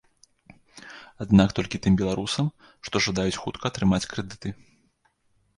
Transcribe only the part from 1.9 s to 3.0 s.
беларусам, што